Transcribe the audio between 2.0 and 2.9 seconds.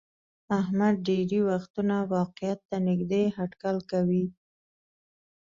واقعیت ته